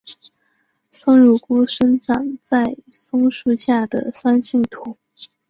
[0.89, 4.97] 松乳菇生长在松树下的酸性土。